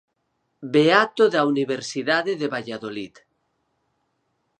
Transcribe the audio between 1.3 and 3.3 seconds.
da Universidade de Valladolid.